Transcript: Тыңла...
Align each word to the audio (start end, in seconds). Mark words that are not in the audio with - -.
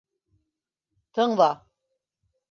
Тыңла... 1.17 1.51